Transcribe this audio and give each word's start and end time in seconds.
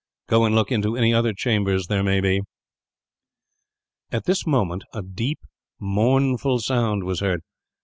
Go 0.27 0.45
and 0.45 0.55
look 0.55 0.71
into 0.71 0.97
any 0.97 1.13
other 1.13 1.31
chambers 1.31 1.85
there 1.85 2.01
may 2.01 2.21
be." 2.21 2.41
At 4.11 4.25
this 4.25 4.47
moment 4.47 4.83
a 4.95 5.03
deep, 5.03 5.37
mournful 5.79 6.57
sound 6.57 7.03
was 7.03 7.19
heard. 7.19 7.41